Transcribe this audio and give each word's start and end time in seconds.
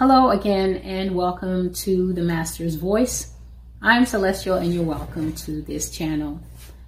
Hello 0.00 0.30
again, 0.30 0.76
and 0.76 1.14
welcome 1.14 1.74
to 1.74 2.14
the 2.14 2.22
Master's 2.22 2.76
Voice. 2.76 3.34
I'm 3.82 4.06
Celestial, 4.06 4.56
and 4.56 4.72
you're 4.72 4.82
welcome 4.82 5.34
to 5.34 5.60
this 5.60 5.90
channel. 5.90 6.40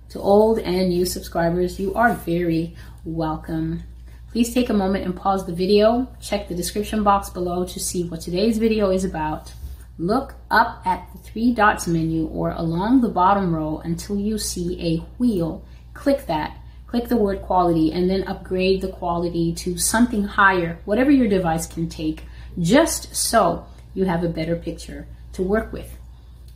To 0.09 0.19
old 0.19 0.59
and 0.61 0.89
new 0.89 1.05
subscribers, 1.05 1.79
you 1.79 1.93
are 1.93 2.15
very 2.15 2.75
welcome. 3.05 3.83
Please 4.31 4.55
take 4.55 4.71
a 4.71 4.73
moment 4.73 5.05
and 5.05 5.15
pause 5.15 5.45
the 5.45 5.53
video. 5.53 6.09
Check 6.23 6.49
the 6.49 6.55
description 6.55 7.05
box 7.05 7.29
below 7.29 7.67
to 7.67 7.79
see 7.79 8.09
what 8.09 8.23
today's 8.23 8.57
video 8.57 8.91
is 8.91 9.05
about. 9.05 9.53
Look 9.99 10.35
up 10.51 10.81
at 10.87 11.07
the 11.13 11.19
three 11.19 11.53
dots 11.53 11.87
menu 11.87 12.29
or 12.29 12.53
along 12.53 13.03
the 13.03 13.11
bottom 13.11 13.55
row 13.55 13.83
until 13.85 14.17
you 14.17 14.39
see 14.39 14.81
a 14.81 15.05
wheel. 15.19 15.63
Click 15.93 16.25
that. 16.29 16.57
Click 16.87 17.09
the 17.09 17.19
word 17.19 17.43
quality 17.43 17.93
and 17.93 18.09
then 18.09 18.27
upgrade 18.27 18.81
the 18.81 18.89
quality 18.89 19.53
to 19.57 19.77
something 19.77 20.25
higher, 20.25 20.79
whatever 20.87 21.11
your 21.11 21.29
device 21.29 21.67
can 21.67 21.91
take 21.91 22.25
just 22.59 23.15
so 23.15 23.67
you 23.95 24.05
have 24.05 24.25
a 24.25 24.29
better 24.29 24.57
picture 24.57 25.07
to 25.33 25.43
work 25.43 25.73
with. 25.73 25.99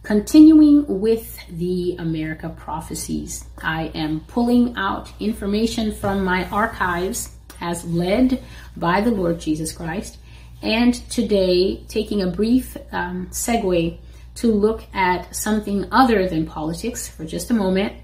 Continuing 0.02 1.00
with 1.00 1.38
the 1.48 1.96
America 1.98 2.48
prophecies, 2.48 3.44
I 3.58 3.90
am 3.94 4.20
pulling 4.28 4.76
out 4.76 5.12
information 5.18 5.92
from 5.92 6.24
my 6.24 6.48
archives 6.50 7.32
as 7.60 7.84
led 7.84 8.42
by 8.76 9.00
the 9.00 9.10
Lord 9.10 9.40
Jesus 9.40 9.72
Christ, 9.72 10.18
and 10.62 10.94
today 11.10 11.82
taking 11.88 12.22
a 12.22 12.30
brief 12.30 12.76
um, 12.92 13.26
segue 13.30 13.98
to 14.36 14.52
look 14.52 14.84
at 14.94 15.34
something 15.34 15.86
other 15.90 16.28
than 16.28 16.46
politics 16.46 17.08
for 17.08 17.24
just 17.24 17.50
a 17.50 17.54
moment 17.54 17.94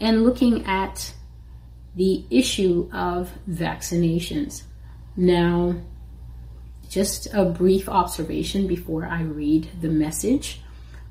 and 0.00 0.24
looking 0.24 0.64
at 0.64 1.12
the 1.94 2.24
issue 2.30 2.88
of 2.92 3.30
vaccinations. 3.48 4.62
Now, 5.16 5.74
just 6.94 7.26
a 7.34 7.44
brief 7.44 7.88
observation 7.88 8.68
before 8.68 9.04
I 9.04 9.22
read 9.22 9.68
the 9.80 9.88
message. 9.88 10.60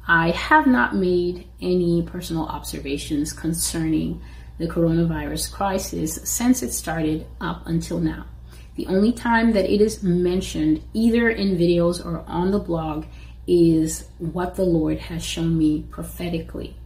I 0.07 0.31
have 0.31 0.65
not 0.65 0.95
made 0.95 1.49
any 1.61 2.03
personal 2.03 2.45
observations 2.45 3.33
concerning 3.33 4.21
the 4.57 4.67
coronavirus 4.67 5.51
crisis 5.51 6.19
since 6.23 6.63
it 6.63 6.71
started 6.71 7.27
up 7.41 7.67
until 7.67 7.99
now. 7.99 8.25
The 8.75 8.87
only 8.87 9.11
time 9.11 9.51
that 9.51 9.69
it 9.69 9.81
is 9.81 10.01
mentioned, 10.01 10.81
either 10.93 11.29
in 11.29 11.57
videos 11.57 12.03
or 12.03 12.23
on 12.27 12.51
the 12.51 12.59
blog, 12.59 13.05
is 13.45 14.07
what 14.19 14.55
the 14.55 14.63
Lord 14.63 14.99
has 14.99 15.23
shown 15.23 15.57
me 15.57 15.83
prophetically. 15.91 16.77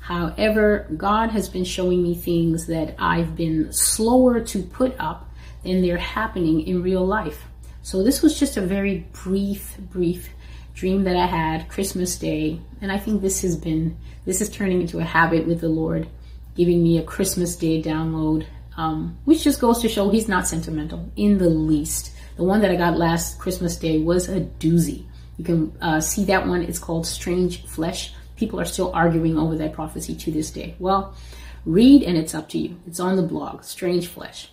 However, 0.00 0.88
God 0.96 1.30
has 1.30 1.48
been 1.48 1.64
showing 1.64 2.02
me 2.02 2.16
things 2.16 2.66
that 2.66 2.96
I've 2.98 3.36
been 3.36 3.72
slower 3.72 4.40
to 4.40 4.62
put 4.64 4.96
up 4.98 5.30
than 5.62 5.80
they're 5.80 5.96
happening 5.96 6.62
in 6.66 6.82
real 6.82 7.06
life. 7.06 7.44
So 7.82 8.02
this 8.02 8.22
was 8.22 8.38
just 8.38 8.56
a 8.56 8.60
very 8.60 9.06
brief, 9.12 9.76
brief 9.90 10.30
dream 10.74 11.04
that 11.04 11.16
I 11.16 11.26
had 11.26 11.68
Christmas 11.68 12.16
Day. 12.16 12.60
And 12.80 12.92
I 12.92 12.98
think 12.98 13.20
this 13.20 13.42
has 13.42 13.56
been, 13.56 13.96
this 14.24 14.40
is 14.40 14.48
turning 14.48 14.80
into 14.80 15.00
a 15.00 15.04
habit 15.04 15.46
with 15.46 15.60
the 15.60 15.68
Lord, 15.68 16.08
giving 16.54 16.82
me 16.82 16.98
a 16.98 17.02
Christmas 17.02 17.56
Day 17.56 17.82
download, 17.82 18.46
um, 18.76 19.18
which 19.24 19.42
just 19.42 19.60
goes 19.60 19.82
to 19.82 19.88
show 19.88 20.08
he's 20.10 20.28
not 20.28 20.46
sentimental 20.46 21.10
in 21.16 21.38
the 21.38 21.48
least. 21.48 22.12
The 22.36 22.44
one 22.44 22.60
that 22.62 22.70
I 22.70 22.76
got 22.76 22.96
last 22.96 23.38
Christmas 23.38 23.76
Day 23.76 24.00
was 24.00 24.28
a 24.28 24.40
doozy. 24.40 25.04
You 25.36 25.44
can 25.44 25.76
uh, 25.80 26.00
see 26.00 26.24
that 26.26 26.46
one. 26.46 26.62
It's 26.62 26.78
called 26.78 27.06
Strange 27.06 27.66
Flesh. 27.66 28.14
People 28.36 28.60
are 28.60 28.64
still 28.64 28.92
arguing 28.94 29.36
over 29.36 29.56
that 29.56 29.72
prophecy 29.72 30.14
to 30.14 30.30
this 30.30 30.50
day. 30.50 30.76
Well, 30.78 31.14
read 31.66 32.04
and 32.04 32.16
it's 32.16 32.34
up 32.34 32.48
to 32.50 32.58
you. 32.58 32.76
It's 32.86 33.00
on 33.00 33.16
the 33.16 33.22
blog, 33.22 33.64
Strange 33.64 34.06
Flesh. 34.06 34.50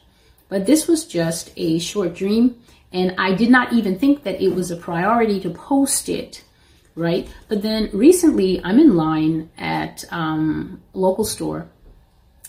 But 0.48 0.66
this 0.66 0.88
was 0.88 1.06
just 1.06 1.52
a 1.56 1.80
short 1.80 2.16
dream 2.16 2.60
and 2.92 3.16
I 3.18 3.34
did 3.36 3.50
not 3.50 3.74
even 3.74 4.00
think 4.00 4.24
that 4.24 4.42
it 4.42 4.56
was 4.56 4.72
a 4.72 4.76
priority 4.76 5.40
to 5.42 5.50
post 5.50 6.10
it, 6.10 6.44
right? 6.96 7.28
But 7.48 7.62
then 7.62 7.90
recently, 7.94 8.62
I'm 8.64 8.80
in 8.80 8.96
line 8.96 9.50
at 9.58 10.04
um, 10.12 10.82
local 10.94 11.24
store, 11.24 11.70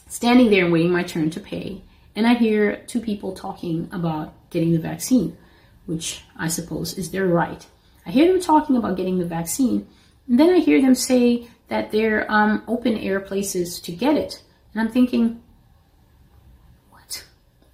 standing 0.09 0.51
there 0.51 0.71
waiting 0.71 0.93
my 0.93 1.03
turn 1.03 1.31
to 1.31 1.41
pay, 1.41 1.83
and 2.17 2.27
I 2.27 2.35
hear 2.35 2.77
two 2.87 3.01
people 3.01 3.35
talking 3.35 3.89
about 3.93 4.33
getting 4.51 4.73
the 4.73 4.79
vaccine, 4.79 5.37
which 5.87 6.23
I 6.37 6.49
suppose 6.49 6.97
is 6.97 7.11
their 7.11 7.27
right. 7.27 7.67
I 8.07 8.11
hear 8.11 8.33
them 8.33 8.41
talking 8.41 8.77
about 8.77 8.97
getting 8.97 9.19
the 9.19 9.27
vaccine, 9.27 9.87
and 10.27 10.41
then 10.41 10.51
I 10.51 10.59
hear 10.59 10.81
them 10.81 10.95
say 10.95 11.49
that 11.69 11.93
they're 11.93 12.31
um, 12.33 12.65
open 12.67 12.97
air 12.97 13.21
places 13.21 13.79
to 13.81 13.93
get 13.93 14.17
it, 14.17 14.43
and 14.73 14.81
I'm 14.81 14.93
thinking, 14.93 15.43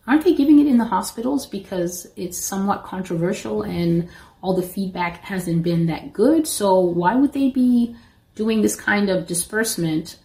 aren't 0.07 0.25
they 0.25 0.35
giving 0.35 0.61
it 0.61 0.67
in 0.67 0.79
the 0.79 0.85
hospitals 0.85 1.47
because 1.47 2.07
it's 2.17 2.39
somewhat 2.39 2.85
controversial 2.85 3.63
and 3.63 4.09
all 4.41 4.55
the 4.55 4.63
feedback 4.63 5.19
hasn't 5.19 5.63
been 5.63 5.87
that 5.87 6.13
good? 6.13 6.47
So 6.47 6.79
why 6.79 7.17
would 7.17 7.33
they 7.33 7.51
be 7.51 7.97
doing 8.35 8.63
this 8.63 8.77
kind 8.77 9.11
of 9.11 9.27
disbursement 9.27 10.19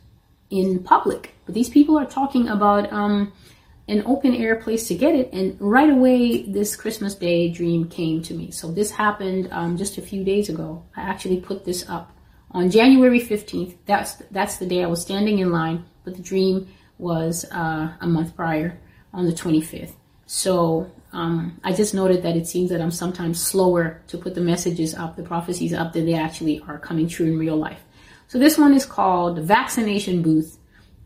in 0.50 0.84
public? 0.84 1.34
But 1.46 1.56
these 1.56 1.70
people 1.70 1.98
are 1.98 2.06
talking 2.06 2.48
about 2.48 2.92
um, 2.94 3.34
an 3.88 4.04
open 4.06 4.36
air 4.36 4.58
place 4.58 4.88
to 4.90 4.96
get 4.96 5.16
it, 5.16 5.34
and 5.34 5.58
right 5.60 5.90
away 5.90 6.44
this 6.44 6.76
Christmas 6.76 7.16
Day 7.16 7.50
dream 7.50 7.90
came 7.90 8.22
to 8.24 8.34
me. 8.34 8.52
So 8.52 8.72
this 8.72 8.92
happened 8.92 9.50
um, 9.52 9.78
just 9.78 9.98
a 9.98 10.02
few 10.02 10.24
days 10.24 10.50
ago. 10.50 10.86
I 10.96 11.02
actually 11.02 11.40
put 11.40 11.66
this 11.66 11.90
up 11.90 12.16
on 12.52 12.70
January 12.70 13.20
15th. 13.20 13.78
That's 13.86 14.16
that's 14.30 14.58
the 14.58 14.68
day 14.68 14.84
I 14.84 14.88
was 14.88 15.02
standing 15.02 15.40
in 15.40 15.52
line, 15.52 15.86
but 16.04 16.16
the 16.16 16.22
dream 16.22 16.68
was 17.00 17.46
uh, 17.52 17.94
a 18.00 18.08
month 18.08 18.36
prior 18.36 18.80
on 19.14 19.26
the 19.26 19.34
25th. 19.34 19.94
So 20.26 20.90
um, 21.14 21.60
I 21.64 21.74
just 21.74 21.94
noted 21.94 22.24
that 22.24 22.38
it 22.38 22.48
seems 22.48 22.70
that 22.70 22.82
I'm 22.82 22.92
sometimes 22.92 23.42
slower 23.42 24.02
to 24.08 24.18
put 24.18 24.34
the 24.34 24.42
messages 24.42 24.96
up, 24.96 25.16
the 25.16 25.24
prophecies 25.24 25.74
up, 25.74 25.94
than 25.94 26.06
they 26.06 26.14
actually 26.14 26.62
are 26.68 26.80
coming 26.80 27.08
true 27.08 27.26
in 27.26 27.38
real 27.38 27.58
life. 27.58 27.82
So 28.28 28.40
this 28.40 28.58
one 28.58 28.74
is 28.74 28.86
called 28.86 29.36
the 29.36 29.42
Vaccination 29.42 30.22
Booth, 30.22 30.58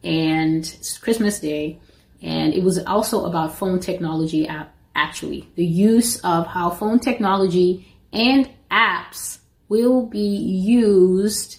and 0.03 0.59
it's 0.59 0.99
Christmas 0.99 1.39
Day, 1.39 1.79
and 2.21 2.53
it 2.53 2.63
was 2.63 2.77
also 2.85 3.25
about 3.25 3.55
phone 3.55 3.79
technology 3.79 4.47
app. 4.47 4.73
Actually, 4.93 5.49
the 5.55 5.65
use 5.65 6.19
of 6.19 6.47
how 6.47 6.69
phone 6.69 6.99
technology 6.99 7.85
and 8.13 8.49
apps 8.71 9.39
will 9.67 10.05
be 10.05 10.19
used 10.19 11.57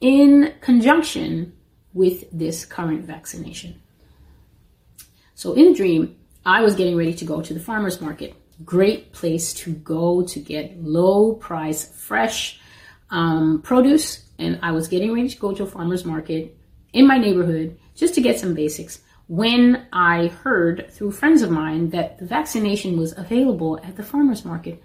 in 0.00 0.54
conjunction 0.60 1.52
with 1.92 2.24
this 2.32 2.64
current 2.64 3.04
vaccination. 3.04 3.80
So 5.44 5.52
in 5.52 5.66
a 5.66 5.74
dream, 5.74 6.16
I 6.46 6.62
was 6.62 6.74
getting 6.74 6.96
ready 6.96 7.12
to 7.12 7.24
go 7.26 7.42
to 7.42 7.52
the 7.52 7.60
farmer's 7.60 8.00
market. 8.00 8.32
Great 8.64 9.12
place 9.12 9.52
to 9.52 9.74
go 9.74 10.22
to 10.22 10.40
get 10.40 10.82
low 10.82 11.34
price, 11.34 11.84
fresh 11.84 12.58
um, 13.10 13.60
produce. 13.60 14.24
And 14.38 14.58
I 14.62 14.72
was 14.72 14.88
getting 14.88 15.12
ready 15.12 15.28
to 15.28 15.36
go 15.38 15.52
to 15.52 15.64
a 15.64 15.66
farmer's 15.66 16.06
market 16.06 16.56
in 16.94 17.06
my 17.06 17.18
neighborhood 17.18 17.78
just 17.94 18.14
to 18.14 18.22
get 18.22 18.40
some 18.40 18.54
basics 18.54 19.00
when 19.26 19.86
I 19.92 20.28
heard 20.28 20.90
through 20.90 21.10
friends 21.10 21.42
of 21.42 21.50
mine 21.50 21.90
that 21.90 22.18
the 22.18 22.24
vaccination 22.24 22.96
was 22.96 23.12
available 23.14 23.78
at 23.84 23.96
the 23.96 24.02
farmer's 24.02 24.46
market. 24.46 24.82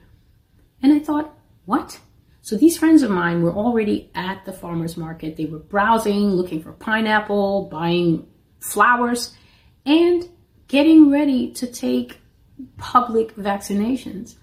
And 0.83 0.91
I 0.91 0.99
thought, 0.99 1.37
what? 1.63 1.97
So 2.41 2.57
these 2.57 2.77
friends 2.77 3.01
of 3.01 3.11
mine 3.11 3.43
were 3.43 3.53
already 3.53 4.11
at 4.13 4.43
the 4.43 4.51
farmer's 4.51 4.97
market. 4.97 5.37
They 5.37 5.45
were 5.45 5.59
browsing, 5.59 6.31
looking 6.31 6.61
for 6.61 6.73
pineapple, 6.73 7.69
buying 7.71 8.27
flowers, 8.59 9.33
and 9.85 10.27
getting 10.69 11.11
ready 11.11 11.51
to 11.51 11.67
take 11.67 12.21
public 12.77 13.35
vaccinations. 13.35 14.35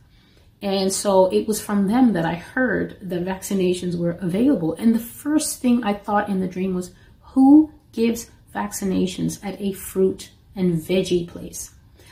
And 0.61 0.93
so 0.93 1.27
it 1.27 1.47
was 1.47 1.63
from 1.63 1.87
them 1.87 2.13
that 2.13 2.27
I 2.27 2.35
heard 2.35 2.99
that 3.01 3.25
vaccinations 3.25 3.97
were 3.97 4.19
available. 4.21 4.75
And 4.75 4.95
the 4.95 4.99
first 4.99 5.63
thing 5.63 5.85
I 5.85 5.95
thought 5.95 6.29
in 6.29 6.41
the 6.41 6.49
dream 6.49 6.75
was, 6.75 6.93
who 7.21 7.73
gives 7.93 8.31
vaccinations 8.55 9.43
at 9.45 9.61
a 9.61 9.73
fruit 9.73 10.31
and 10.55 10.81
veggie 10.81 11.29
place? 11.29 11.71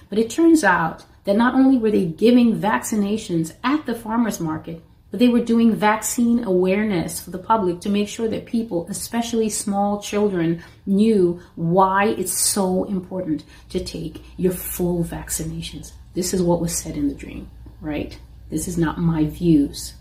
But 0.08 0.18
it 0.18 0.30
turns 0.30 0.62
out 0.62 1.04
that 1.24 1.36
not 1.36 1.54
only 1.54 1.76
were 1.76 1.90
they 1.90 2.04
giving 2.04 2.60
vaccinations 2.60 3.54
at 3.64 3.84
the 3.86 3.94
farmer's 3.94 4.38
market, 4.38 4.82
but 5.14 5.20
they 5.20 5.28
were 5.28 5.44
doing 5.44 5.76
vaccine 5.76 6.42
awareness 6.42 7.20
for 7.20 7.30
the 7.30 7.38
public 7.38 7.80
to 7.80 7.88
make 7.88 8.08
sure 8.08 8.26
that 8.26 8.46
people, 8.46 8.84
especially 8.90 9.48
small 9.48 10.02
children, 10.02 10.60
knew 10.86 11.40
why 11.54 12.06
it's 12.06 12.36
so 12.36 12.82
important 12.82 13.44
to 13.68 13.78
take 13.78 14.24
your 14.36 14.50
full 14.50 15.04
vaccinations. 15.04 15.92
This 16.14 16.34
is 16.34 16.42
what 16.42 16.60
was 16.60 16.76
said 16.76 16.96
in 16.96 17.06
the 17.06 17.14
dream, 17.14 17.48
right? 17.80 18.18
This 18.50 18.66
is 18.66 18.76
not 18.76 18.98
my 18.98 19.26
views. 19.26 19.94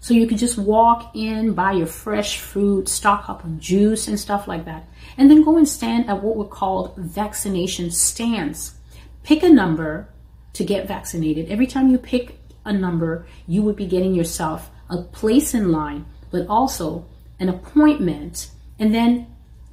So 0.00 0.14
you 0.14 0.26
could 0.26 0.38
just 0.38 0.56
walk 0.56 1.14
in, 1.14 1.52
buy 1.52 1.72
your 1.72 1.86
fresh 1.86 2.38
fruit, 2.38 2.88
stock 2.88 3.28
up 3.28 3.44
on 3.44 3.60
juice 3.60 4.08
and 4.08 4.18
stuff 4.18 4.48
like 4.48 4.64
that, 4.64 4.88
and 5.18 5.30
then 5.30 5.44
go 5.44 5.58
and 5.58 5.68
stand 5.68 6.08
at 6.08 6.22
what 6.22 6.36
were 6.36 6.46
called 6.46 6.96
vaccination 6.96 7.90
stands. 7.90 8.72
Pick 9.22 9.42
a 9.42 9.50
number 9.50 10.08
to 10.54 10.64
get 10.64 10.88
vaccinated. 10.88 11.50
Every 11.50 11.66
time 11.66 11.90
you 11.90 11.98
pick 11.98 12.38
a 12.64 12.72
number, 12.72 13.26
you 13.46 13.62
would 13.62 13.76
be 13.76 13.86
getting 13.86 14.14
yourself 14.14 14.70
a 14.88 15.02
place 15.02 15.54
in 15.54 15.72
line, 15.72 16.06
but 16.30 16.46
also 16.48 17.06
an 17.38 17.48
appointment. 17.48 18.50
And 18.78 18.94
then 18.94 19.26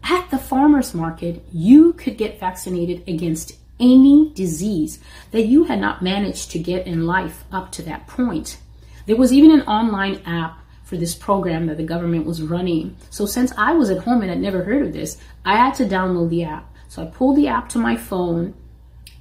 at 0.03 0.29
the 0.29 0.37
farmer's 0.37 0.93
market, 0.93 1.43
you 1.51 1.93
could 1.93 2.17
get 2.17 2.39
vaccinated 2.39 3.07
against 3.07 3.53
any 3.79 4.31
disease 4.33 4.99
that 5.31 5.45
you 5.45 5.65
had 5.65 5.79
not 5.79 6.01
managed 6.01 6.51
to 6.51 6.59
get 6.59 6.85
in 6.85 7.05
life 7.05 7.43
up 7.51 7.71
to 7.73 7.81
that 7.83 8.07
point. 8.07 8.57
There 9.05 9.15
was 9.15 9.33
even 9.33 9.51
an 9.51 9.61
online 9.61 10.21
app 10.25 10.59
for 10.83 10.97
this 10.97 11.15
program 11.15 11.67
that 11.67 11.77
the 11.77 11.83
government 11.83 12.25
was 12.25 12.41
running. 12.41 12.95
So 13.09 13.25
since 13.25 13.51
I 13.57 13.73
was 13.73 13.89
at 13.89 14.03
home 14.03 14.21
and 14.21 14.29
had 14.29 14.39
never 14.39 14.63
heard 14.63 14.85
of 14.85 14.93
this, 14.93 15.17
I 15.45 15.55
had 15.55 15.73
to 15.75 15.85
download 15.85 16.29
the 16.29 16.43
app. 16.43 16.71
So 16.89 17.01
I 17.01 17.05
pulled 17.05 17.37
the 17.37 17.47
app 17.47 17.69
to 17.69 17.79
my 17.79 17.95
phone 17.95 18.53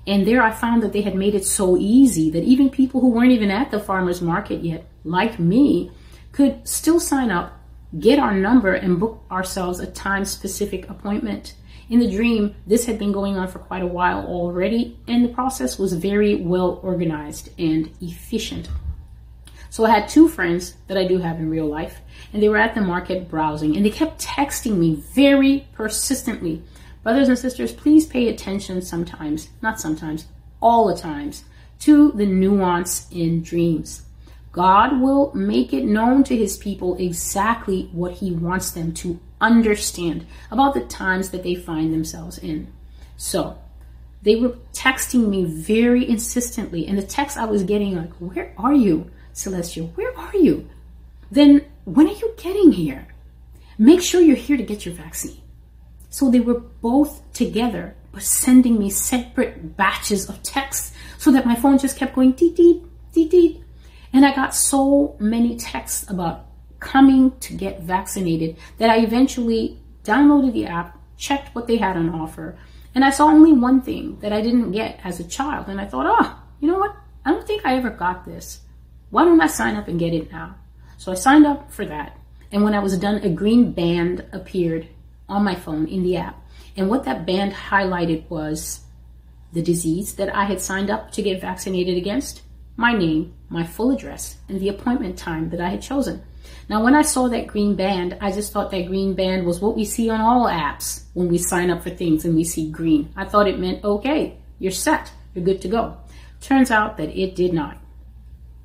and 0.06 0.26
there 0.26 0.42
I 0.42 0.50
found 0.50 0.82
that 0.82 0.92
they 0.92 1.02
had 1.02 1.14
made 1.14 1.34
it 1.34 1.44
so 1.44 1.76
easy 1.76 2.30
that 2.30 2.44
even 2.44 2.70
people 2.70 3.00
who 3.00 3.10
weren't 3.10 3.32
even 3.32 3.50
at 3.50 3.70
the 3.70 3.80
farmer's 3.80 4.22
market 4.22 4.62
yet, 4.62 4.86
like 5.04 5.38
me, 5.38 5.90
could 6.32 6.66
still 6.66 7.00
sign 7.00 7.30
up, 7.30 7.60
get 7.98 8.18
our 8.18 8.34
number, 8.34 8.72
and 8.72 9.00
book 9.00 9.22
ourselves 9.30 9.80
a 9.80 9.86
time 9.86 10.24
specific 10.24 10.88
appointment. 10.88 11.54
In 11.90 11.98
the 11.98 12.10
dream, 12.10 12.54
this 12.66 12.86
had 12.86 12.98
been 12.98 13.12
going 13.12 13.36
on 13.36 13.48
for 13.48 13.58
quite 13.58 13.82
a 13.82 13.86
while 13.86 14.24
already, 14.24 14.98
and 15.08 15.24
the 15.24 15.34
process 15.34 15.78
was 15.78 15.92
very 15.92 16.36
well 16.36 16.80
organized 16.82 17.50
and 17.58 17.90
efficient. 18.00 18.68
So 19.70 19.84
I 19.84 19.90
had 19.90 20.08
two 20.08 20.28
friends 20.28 20.76
that 20.88 20.96
I 20.96 21.06
do 21.06 21.18
have 21.18 21.38
in 21.38 21.50
real 21.50 21.66
life, 21.66 22.00
and 22.32 22.42
they 22.42 22.48
were 22.48 22.56
at 22.56 22.74
the 22.74 22.80
market 22.80 23.28
browsing, 23.28 23.76
and 23.76 23.84
they 23.84 23.90
kept 23.90 24.20
texting 24.20 24.76
me 24.76 24.94
very 24.94 25.66
persistently 25.74 26.62
Brothers 27.02 27.28
and 27.28 27.38
sisters, 27.38 27.72
please 27.72 28.06
pay 28.06 28.28
attention 28.28 28.82
sometimes, 28.82 29.48
not 29.62 29.80
sometimes, 29.80 30.26
all 30.60 30.86
the 30.86 31.00
times, 31.00 31.44
to 31.80 32.12
the 32.12 32.26
nuance 32.26 33.08
in 33.10 33.42
dreams. 33.42 34.02
God 34.52 35.00
will 35.00 35.32
make 35.34 35.72
it 35.72 35.84
known 35.84 36.24
to 36.24 36.36
his 36.36 36.58
people 36.58 36.96
exactly 36.96 37.88
what 37.92 38.14
he 38.14 38.32
wants 38.32 38.72
them 38.72 38.92
to 38.94 39.18
understand 39.40 40.26
about 40.50 40.74
the 40.74 40.80
times 40.80 41.30
that 41.30 41.42
they 41.42 41.54
find 41.54 41.92
themselves 41.92 42.36
in. 42.36 42.70
So, 43.16 43.58
they 44.22 44.36
were 44.36 44.56
texting 44.74 45.28
me 45.28 45.44
very 45.44 46.06
insistently, 46.06 46.86
and 46.86 46.98
the 46.98 47.02
text 47.02 47.38
I 47.38 47.46
was 47.46 47.62
getting 47.62 47.96
like, 47.96 48.12
Where 48.14 48.52
are 48.58 48.74
you, 48.74 49.10
Celestia? 49.32 49.94
Where 49.94 50.16
are 50.18 50.36
you? 50.36 50.68
Then, 51.30 51.64
when 51.84 52.08
are 52.08 52.12
you 52.12 52.34
getting 52.36 52.72
here? 52.72 53.08
Make 53.78 54.02
sure 54.02 54.20
you're 54.20 54.36
here 54.36 54.58
to 54.58 54.62
get 54.62 54.84
your 54.84 54.94
vaccine. 54.94 55.40
So 56.10 56.30
they 56.30 56.40
were 56.40 56.60
both 56.60 57.32
together, 57.32 57.96
but 58.12 58.22
sending 58.22 58.78
me 58.78 58.90
separate 58.90 59.76
batches 59.76 60.28
of 60.28 60.42
texts 60.42 60.92
so 61.18 61.30
that 61.32 61.46
my 61.46 61.54
phone 61.54 61.78
just 61.78 61.96
kept 61.96 62.14
going 62.14 62.32
deet, 62.32 62.56
deet, 62.56 62.82
deet, 63.12 63.30
deet. 63.30 63.64
And 64.12 64.26
I 64.26 64.34
got 64.34 64.54
so 64.54 65.16
many 65.18 65.56
texts 65.56 66.10
about 66.10 66.46
coming 66.80 67.38
to 67.40 67.54
get 67.54 67.82
vaccinated 67.82 68.56
that 68.78 68.90
I 68.90 68.98
eventually 68.98 69.78
downloaded 70.02 70.52
the 70.52 70.66
app, 70.66 70.98
checked 71.16 71.54
what 71.54 71.66
they 71.66 71.76
had 71.76 71.96
on 71.96 72.10
offer, 72.10 72.58
and 72.94 73.04
I 73.04 73.10
saw 73.10 73.26
only 73.26 73.52
one 73.52 73.82
thing 73.82 74.18
that 74.20 74.32
I 74.32 74.42
didn't 74.42 74.72
get 74.72 75.00
as 75.04 75.20
a 75.20 75.24
child. 75.24 75.68
And 75.68 75.80
I 75.80 75.86
thought, 75.86 76.06
oh, 76.08 76.36
you 76.60 76.68
know 76.68 76.78
what? 76.78 76.96
I 77.24 77.30
don't 77.30 77.46
think 77.46 77.64
I 77.64 77.76
ever 77.76 77.90
got 77.90 78.24
this. 78.24 78.60
Why 79.10 79.24
don't 79.24 79.40
I 79.40 79.46
sign 79.46 79.76
up 79.76 79.88
and 79.88 79.98
get 79.98 80.14
it 80.14 80.32
now? 80.32 80.56
So 80.98 81.12
I 81.12 81.14
signed 81.14 81.46
up 81.46 81.70
for 81.72 81.84
that. 81.86 82.16
And 82.52 82.64
when 82.64 82.74
I 82.74 82.80
was 82.80 82.98
done, 82.98 83.16
a 83.22 83.30
green 83.30 83.72
band 83.72 84.24
appeared 84.32 84.88
on 85.30 85.44
my 85.44 85.54
phone 85.54 85.86
in 85.86 86.02
the 86.02 86.16
app. 86.16 86.42
And 86.76 86.88
what 86.88 87.04
that 87.04 87.26
band 87.26 87.52
highlighted 87.52 88.28
was 88.28 88.80
the 89.52 89.62
disease 89.62 90.14
that 90.14 90.34
I 90.34 90.44
had 90.44 90.60
signed 90.60 90.90
up 90.90 91.10
to 91.12 91.22
get 91.22 91.40
vaccinated 91.40 91.96
against, 91.96 92.42
my 92.76 92.92
name, 92.92 93.34
my 93.48 93.64
full 93.64 93.90
address, 93.90 94.36
and 94.48 94.60
the 94.60 94.68
appointment 94.68 95.18
time 95.18 95.50
that 95.50 95.60
I 95.60 95.68
had 95.68 95.82
chosen. 95.82 96.22
Now, 96.68 96.84
when 96.84 96.94
I 96.94 97.02
saw 97.02 97.28
that 97.28 97.48
green 97.48 97.74
band, 97.74 98.16
I 98.20 98.30
just 98.30 98.52
thought 98.52 98.70
that 98.70 98.86
green 98.86 99.14
band 99.14 99.44
was 99.44 99.60
what 99.60 99.76
we 99.76 99.84
see 99.84 100.08
on 100.08 100.20
all 100.20 100.46
apps 100.46 101.04
when 101.14 101.28
we 101.28 101.38
sign 101.38 101.70
up 101.70 101.82
for 101.82 101.90
things 101.90 102.24
and 102.24 102.36
we 102.36 102.44
see 102.44 102.70
green. 102.70 103.12
I 103.16 103.24
thought 103.24 103.48
it 103.48 103.58
meant, 103.58 103.84
okay, 103.84 104.38
you're 104.58 104.70
set, 104.70 105.12
you're 105.34 105.44
good 105.44 105.60
to 105.62 105.68
go. 105.68 105.96
Turns 106.40 106.70
out 106.70 106.96
that 106.96 107.10
it 107.10 107.34
did 107.34 107.52
not. 107.52 107.76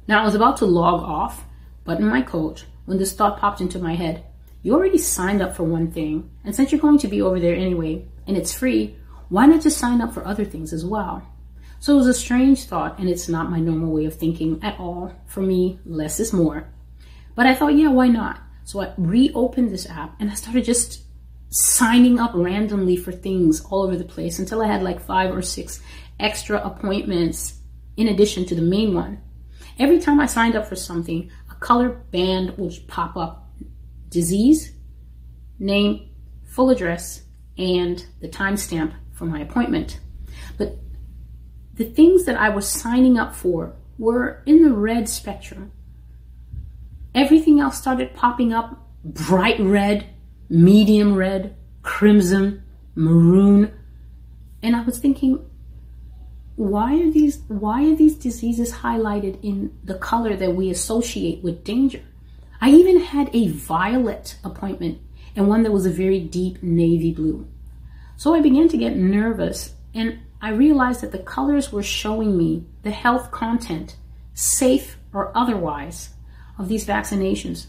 Now, 0.07 0.21
I 0.21 0.25
was 0.25 0.35
about 0.35 0.57
to 0.57 0.65
log 0.65 1.01
off, 1.01 1.43
button 1.83 2.07
my 2.07 2.21
coat, 2.21 2.65
when 2.85 2.99
this 2.99 3.13
thought 3.13 3.39
popped 3.39 3.59
into 3.59 3.79
my 3.79 3.95
head 3.95 4.23
you 4.65 4.73
already 4.73 4.97
signed 4.97 5.43
up 5.43 5.55
for 5.55 5.63
one 5.63 5.91
thing, 5.91 6.27
and 6.43 6.55
since 6.55 6.71
you're 6.71 6.81
going 6.81 6.97
to 6.97 7.07
be 7.07 7.21
over 7.21 7.39
there 7.39 7.53
anyway, 7.53 8.03
and 8.25 8.35
it's 8.35 8.51
free, 8.51 8.97
why 9.29 9.45
not 9.45 9.61
just 9.61 9.77
sign 9.77 10.01
up 10.01 10.11
for 10.11 10.25
other 10.25 10.43
things 10.43 10.73
as 10.73 10.83
well? 10.83 11.21
So 11.79 11.93
it 11.93 11.97
was 11.97 12.07
a 12.07 12.15
strange 12.15 12.63
thought, 12.63 12.97
and 12.97 13.07
it's 13.07 13.29
not 13.29 13.51
my 13.51 13.59
normal 13.59 13.93
way 13.93 14.05
of 14.05 14.15
thinking 14.15 14.59
at 14.63 14.79
all. 14.79 15.13
For 15.27 15.41
me, 15.41 15.79
less 15.85 16.19
is 16.19 16.33
more. 16.33 16.67
But 17.35 17.45
I 17.45 17.53
thought, 17.53 17.75
yeah, 17.75 17.89
why 17.89 18.07
not? 18.07 18.41
So 18.63 18.81
I 18.81 18.91
reopened 18.97 19.69
this 19.69 19.87
app 19.87 20.19
and 20.19 20.31
I 20.31 20.33
started 20.33 20.65
just 20.65 21.03
signing 21.49 22.19
up 22.19 22.31
randomly 22.33 22.97
for 22.97 23.11
things 23.11 23.63
all 23.65 23.83
over 23.83 23.95
the 23.95 24.03
place 24.03 24.39
until 24.39 24.63
I 24.63 24.67
had 24.67 24.81
like 24.81 24.99
five 24.99 25.31
or 25.31 25.43
six 25.43 25.79
extra 26.19 26.57
appointments 26.57 27.59
in 27.97 28.07
addition 28.07 28.45
to 28.45 28.55
the 28.55 28.63
main 28.63 28.95
one. 28.95 29.21
Every 29.77 29.99
time 29.99 30.19
I 30.19 30.25
signed 30.25 30.55
up 30.55 30.65
for 30.65 30.75
something, 30.75 31.29
a 31.51 31.55
color 31.55 31.89
band 31.89 32.57
would 32.57 32.73
pop 32.87 33.15
up 33.15 33.44
disease, 34.15 34.71
name, 35.59 36.09
full 36.45 36.69
address, 36.69 37.23
and 37.57 38.05
the 38.21 38.29
timestamp 38.29 38.93
for 39.11 39.25
my 39.25 39.41
appointment. 39.41 39.99
But 40.57 40.77
the 41.73 41.83
things 41.83 42.23
that 42.23 42.37
I 42.37 42.47
was 42.47 42.65
signing 42.65 43.17
up 43.17 43.35
for 43.35 43.75
were 43.97 44.41
in 44.45 44.63
the 44.63 44.71
red 44.71 45.09
spectrum. 45.09 45.73
Everything 47.13 47.59
else 47.59 47.77
started 47.77 48.13
popping 48.13 48.53
up 48.53 48.87
bright 49.03 49.59
red, 49.59 50.07
medium 50.49 51.13
red, 51.15 51.57
crimson, 51.81 52.63
maroon. 52.95 53.73
And 54.63 54.77
I 54.77 54.81
was 54.81 54.97
thinking, 54.97 55.45
why 56.55 56.95
are 57.01 57.11
these 57.11 57.41
why 57.49 57.83
are 57.83 57.95
these 57.95 58.15
diseases 58.15 58.71
highlighted 58.71 59.43
in 59.43 59.77
the 59.83 59.95
color 59.95 60.37
that 60.37 60.55
we 60.55 60.69
associate 60.69 61.43
with 61.43 61.65
danger? 61.65 62.01
I 62.61 62.69
even 62.69 63.01
had 63.01 63.29
a 63.33 63.49
violet 63.49 64.37
appointment 64.43 64.99
and 65.35 65.47
one 65.47 65.63
that 65.63 65.71
was 65.71 65.85
a 65.85 65.91
very 65.91 66.19
deep 66.19 66.63
navy 66.63 67.11
blue. 67.11 67.47
So 68.17 68.33
I 68.33 68.41
began 68.41 68.69
to 68.69 68.77
get 68.77 68.95
nervous 68.95 69.73
and 69.93 70.19
I 70.41 70.49
realized 70.49 71.01
that 71.01 71.11
the 71.11 71.19
colors 71.19 71.71
were 71.71 71.83
showing 71.83 72.37
me 72.37 72.65
the 72.83 72.91
health 72.91 73.31
content, 73.31 73.97
safe 74.33 74.97
or 75.13 75.35
otherwise, 75.35 76.09
of 76.57 76.67
these 76.67 76.85
vaccinations. 76.85 77.67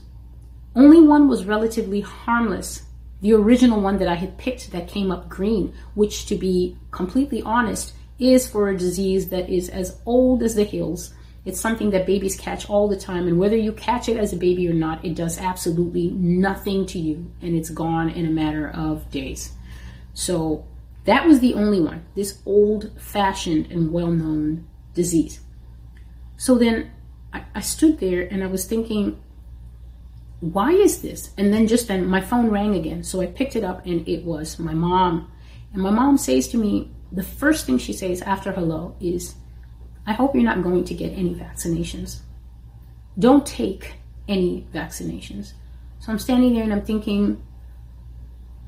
Only 0.75 1.00
one 1.00 1.29
was 1.29 1.47
relatively 1.47 2.03
harmless, 2.03 2.83
the 3.23 3.33
original 3.33 3.81
one 3.81 3.99
that 3.99 4.09
I 4.09 4.15
had 4.15 4.37
picked 4.37 4.73
that 4.73 4.88
came 4.88 5.11
up 5.11 5.29
green, 5.29 5.73
which, 5.94 6.27
to 6.27 6.37
be 6.37 6.77
completely 6.91 7.41
honest, 7.43 7.94
is 8.19 8.47
for 8.49 8.69
a 8.69 8.77
disease 8.77 9.31
that 9.31 9.49
is 9.49 9.69
as 9.69 9.99
old 10.05 10.43
as 10.43 10.55
the 10.55 10.65
hills 10.65 11.15
it's 11.46 11.60
something 11.60 11.90
that 11.90 12.06
babies 12.06 12.37
catch 12.37 12.69
all 12.69 12.88
the 12.88 12.96
time, 12.96 13.28
and 13.28 13.38
whether 13.38 13.56
you 13.56 13.72
catch 13.72 14.09
it 14.09 14.16
as 14.16 14.32
a 14.32 14.37
baby 14.37 14.68
or 14.68 14.75
not, 14.75 15.04
it 15.04 15.14
does 15.14 15.38
absolutely 15.38 16.11
nothing 16.11 16.85
to 16.87 16.99
you, 16.99 17.30
and 17.40 17.56
it's 17.56 17.71
gone 17.71 18.11
in 18.11 18.26
a 18.26 18.30
matter 18.30 18.68
of 18.68 19.11
days. 19.12 19.52
So 20.12 20.66
that 21.04 21.25
was 21.25 21.38
the 21.38 21.54
only 21.54 21.80
one, 21.80 22.04
this 22.16 22.42
old 22.44 22.90
fashioned 23.00 23.71
and 23.71 23.92
well 23.92 24.11
known 24.11 24.66
disease. 24.92 25.40
So 26.37 26.56
then 26.59 26.90
I, 27.32 27.44
I, 27.54 27.61
stood 27.61 28.00
there 28.00 28.23
and 28.23 28.42
I 28.42 28.49
was 28.49 28.64
thinking, 28.64 29.23
why 30.40 30.73
is 30.73 31.02
this? 31.02 31.30
And 31.38 31.52
then 31.52 31.66
just 31.66 31.87
then 31.87 32.06
my 32.06 32.21
phone 32.21 32.50
rang 32.50 32.75
again. 32.75 33.04
So 33.04 33.21
I 33.21 33.26
picked 33.26 33.56
it 33.56 33.62
up 33.62 33.87
and 33.87 34.06
it 34.09 34.25
was 34.25 34.59
my 34.59 34.75
mom. 34.75 35.30
And 35.73 35.80
my 35.80 35.90
mom 35.90 36.18
says 36.18 36.49
to 36.49 36.56
me, 36.56 36.90
the 37.12 37.23
first 37.23 37.66
thing 37.66 37.78
she 37.78 37.92
says 37.92 38.21
after 38.23 38.52
hello 38.52 38.97
is, 39.00 39.37
I 40.06 40.12
hope 40.12 40.34
you're 40.34 40.44
not 40.44 40.62
going 40.62 40.84
to 40.84 40.94
get 40.94 41.12
any 41.12 41.34
vaccinations. 41.34 42.20
Don't 43.18 43.46
take 43.46 43.94
any 44.28 44.66
vaccinations. 44.72 45.52
So 46.00 46.12
I'm 46.12 46.18
standing 46.18 46.54
there 46.54 46.62
and 46.62 46.72
I'm 46.72 46.84
thinking, 46.84 47.42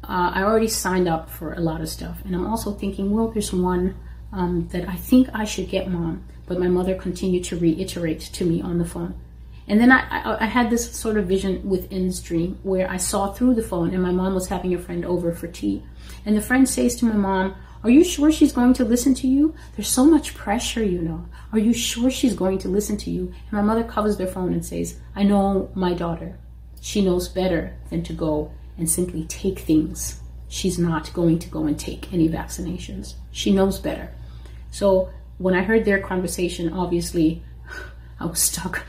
uh, 0.02 0.33
I 0.35 0.42
already 0.42 0.68
signed 0.68 1.09
up 1.09 1.30
for 1.30 1.52
a 1.52 1.61
lot 1.61 1.80
of 1.80 1.88
stuff. 1.88 2.18
And 2.25 2.35
I'm 2.35 2.47
also 2.47 2.73
thinking, 2.73 3.11
well, 3.12 3.28
there's 3.28 3.52
one 3.52 3.97
um, 4.33 4.68
that 4.73 4.88
I 4.88 4.97
think 4.97 5.28
I 5.33 5.45
should 5.45 5.68
get, 5.68 5.90
mom. 5.90 6.25
But 6.47 6.59
my 6.59 6.68
mother 6.68 6.95
continued 6.95 7.45
to 7.45 7.59
reiterate 7.59 8.21
to 8.21 8.45
me 8.45 8.62
on 8.62 8.78
the 8.78 8.85
phone. 8.85 9.21
And 9.68 9.78
then 9.78 9.92
I, 9.92 10.07
I, 10.09 10.45
I 10.45 10.47
had 10.47 10.71
this 10.71 10.90
sort 10.92 11.18
of 11.18 11.26
vision 11.26 11.68
within 11.68 12.07
this 12.07 12.23
dream 12.23 12.59
where 12.62 12.90
I 12.90 12.97
saw 12.97 13.33
through 13.33 13.54
the 13.54 13.62
phone 13.62 13.92
and 13.92 14.02
my 14.02 14.12
mom 14.12 14.35
was 14.35 14.49
having 14.49 14.75
a 14.75 14.78
friend 14.78 15.04
over 15.04 15.33
for 15.33 15.47
tea. 15.47 15.83
And 16.25 16.35
the 16.35 16.40
friend 16.40 16.66
says 16.66 16.97
to 16.97 17.04
my 17.04 17.16
mom, 17.16 17.54
are 17.83 17.91
you 17.91 18.03
sure 18.03 18.33
she's 18.33 18.53
going 18.53 18.75
to 18.75 18.85
listen 18.85 19.15
to 19.15 19.29
you? 19.29 19.55
There's 19.77 19.89
so 19.89 20.05
much 20.05 20.35
pressure, 20.35 20.83
you 20.83 21.01
know. 21.01 21.27
Are 21.53 21.59
you 21.59 21.73
sure 21.73 22.11
she's 22.11 22.35
going 22.35 22.59
to 22.59 22.69
listen 22.69 22.97
to 22.99 23.11
you? 23.11 23.33
And 23.51 23.53
my 23.53 23.63
mother 23.63 23.85
covers 23.85 24.17
their 24.17 24.27
phone 24.27 24.53
and 24.53 24.65
says, 24.65 24.99
I 25.15 25.23
know 25.23 25.71
my 25.75 25.95
daughter. 25.95 26.39
She 26.81 27.05
knows 27.05 27.29
better 27.29 27.77
than 27.91 28.03
to 28.05 28.13
go 28.13 28.53
and 28.77 28.91
simply 28.91 29.25
take 29.25 29.61
things. 29.61 30.21
She's 30.49 30.79
not 30.79 31.13
going 31.13 31.39
to 31.41 31.49
go 31.49 31.65
and 31.67 31.79
take 31.79 32.13
any 32.13 32.29
vaccinations. 32.29 33.15
She 33.31 33.53
knows 33.53 33.79
better. 33.79 34.13
So 34.71 35.11
when 35.39 35.55
I 35.55 35.63
heard 35.63 35.85
their 35.85 36.01
conversation, 36.01 36.73
obviously 36.73 37.43
I 38.21 38.27
was 38.27 38.41
stuck. 38.41 38.85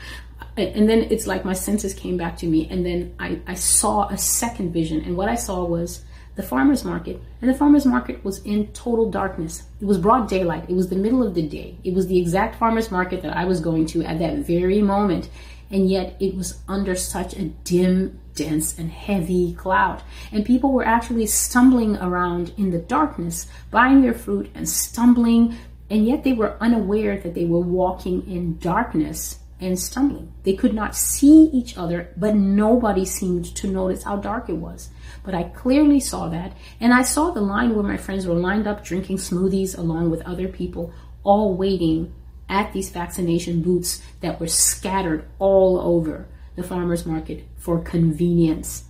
And 0.56 0.88
then 0.88 1.04
it's 1.10 1.26
like 1.26 1.44
my 1.44 1.52
senses 1.52 1.94
came 1.94 2.16
back 2.16 2.36
to 2.38 2.46
me. 2.46 2.68
And 2.68 2.84
then 2.84 3.14
I, 3.18 3.40
I 3.46 3.54
saw 3.54 4.08
a 4.08 4.18
second 4.18 4.72
vision. 4.72 5.00
And 5.02 5.16
what 5.16 5.28
I 5.28 5.36
saw 5.36 5.64
was 5.64 6.04
the 6.40 6.46
farmer's 6.46 6.84
market, 6.84 7.20
and 7.42 7.50
the 7.50 7.54
farmer's 7.54 7.84
market 7.84 8.24
was 8.24 8.42
in 8.44 8.68
total 8.68 9.10
darkness. 9.10 9.64
It 9.78 9.84
was 9.84 9.98
broad 9.98 10.26
daylight. 10.28 10.70
It 10.70 10.74
was 10.74 10.88
the 10.88 10.96
middle 10.96 11.22
of 11.22 11.34
the 11.34 11.46
day. 11.46 11.76
It 11.84 11.92
was 11.92 12.06
the 12.06 12.18
exact 12.18 12.56
farmer's 12.56 12.90
market 12.90 13.20
that 13.20 13.36
I 13.36 13.44
was 13.44 13.60
going 13.60 13.84
to 13.86 14.02
at 14.04 14.18
that 14.20 14.38
very 14.38 14.80
moment, 14.80 15.28
and 15.70 15.90
yet 15.90 16.16
it 16.18 16.34
was 16.34 16.58
under 16.66 16.96
such 16.96 17.34
a 17.34 17.44
dim, 17.44 18.18
dense, 18.34 18.78
and 18.78 18.90
heavy 18.90 19.52
cloud. 19.52 20.02
And 20.32 20.46
people 20.46 20.72
were 20.72 20.86
actually 20.86 21.26
stumbling 21.26 21.98
around 21.98 22.54
in 22.56 22.70
the 22.70 22.78
darkness, 22.78 23.46
buying 23.70 24.00
their 24.00 24.14
fruit 24.14 24.50
and 24.54 24.66
stumbling, 24.66 25.58
and 25.90 26.06
yet 26.06 26.24
they 26.24 26.32
were 26.32 26.56
unaware 26.58 27.18
that 27.18 27.34
they 27.34 27.44
were 27.44 27.60
walking 27.60 28.26
in 28.26 28.56
darkness 28.58 29.39
and 29.60 29.78
stumbling. 29.78 30.32
They 30.42 30.54
could 30.54 30.74
not 30.74 30.96
see 30.96 31.50
each 31.52 31.76
other, 31.76 32.12
but 32.16 32.34
nobody 32.34 33.04
seemed 33.04 33.44
to 33.56 33.68
notice 33.68 34.04
how 34.04 34.16
dark 34.16 34.48
it 34.48 34.56
was. 34.56 34.90
But 35.22 35.34
I 35.34 35.44
clearly 35.44 36.00
saw 36.00 36.28
that, 36.28 36.56
and 36.80 36.94
I 36.94 37.02
saw 37.02 37.30
the 37.30 37.40
line 37.40 37.74
where 37.74 37.84
my 37.84 37.96
friends 37.96 38.26
were 38.26 38.34
lined 38.34 38.66
up 38.66 38.84
drinking 38.84 39.18
smoothies 39.18 39.76
along 39.76 40.10
with 40.10 40.22
other 40.22 40.48
people, 40.48 40.92
all 41.22 41.54
waiting 41.54 42.14
at 42.48 42.72
these 42.72 42.90
vaccination 42.90 43.62
booths 43.62 44.02
that 44.20 44.40
were 44.40 44.48
scattered 44.48 45.24
all 45.38 45.78
over 45.78 46.26
the 46.56 46.62
farmers 46.62 47.06
market 47.06 47.44
for 47.56 47.80
convenience. 47.80 48.84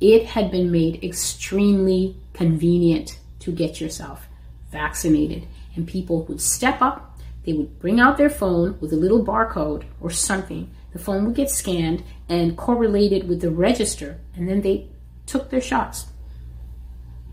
It 0.00 0.26
had 0.26 0.50
been 0.50 0.72
made 0.72 1.04
extremely 1.04 2.16
convenient 2.32 3.18
to 3.40 3.52
get 3.52 3.80
yourself 3.80 4.26
vaccinated, 4.70 5.46
and 5.76 5.86
people 5.86 6.24
would 6.24 6.40
step 6.40 6.80
up 6.80 7.11
they 7.44 7.52
would 7.52 7.78
bring 7.78 7.98
out 7.98 8.16
their 8.16 8.30
phone 8.30 8.78
with 8.80 8.92
a 8.92 8.96
little 8.96 9.24
barcode 9.24 9.84
or 10.00 10.10
something. 10.10 10.70
The 10.92 10.98
phone 10.98 11.24
would 11.24 11.34
get 11.34 11.50
scanned 11.50 12.04
and 12.28 12.56
correlated 12.56 13.28
with 13.28 13.40
the 13.40 13.50
register, 13.50 14.20
and 14.36 14.48
then 14.48 14.60
they 14.60 14.88
took 15.26 15.50
their 15.50 15.60
shots. 15.60 16.06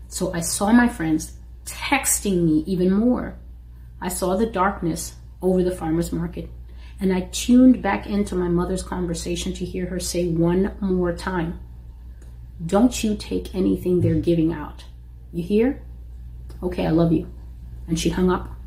So 0.08 0.32
I 0.32 0.40
saw 0.40 0.72
my 0.72 0.88
friends 0.88 1.34
texting 1.64 2.44
me 2.44 2.64
even 2.66 2.92
more. 2.92 3.36
I 4.00 4.08
saw 4.08 4.36
the 4.36 4.46
darkness 4.46 5.14
over 5.42 5.62
the 5.62 5.70
farmer's 5.70 6.12
market, 6.12 6.48
and 7.00 7.12
I 7.12 7.28
tuned 7.32 7.82
back 7.82 8.06
into 8.06 8.34
my 8.34 8.48
mother's 8.48 8.82
conversation 8.82 9.52
to 9.54 9.64
hear 9.64 9.86
her 9.86 10.00
say 10.00 10.28
one 10.28 10.74
more 10.80 11.12
time, 11.12 11.60
Don't 12.64 13.04
you 13.04 13.14
take 13.14 13.54
anything 13.54 14.00
they're 14.00 14.14
giving 14.14 14.52
out. 14.52 14.84
You 15.32 15.42
hear? 15.44 15.82
Okay, 16.62 16.86
I 16.86 16.90
love 16.90 17.12
you. 17.12 17.30
And 17.86 17.98
she 17.98 18.10
hung 18.10 18.30
up. 18.30 18.59